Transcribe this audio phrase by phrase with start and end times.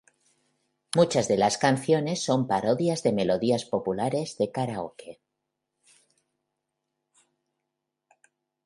[0.95, 5.21] Muchas de las canciones son parodias de melodías populares de karaoke.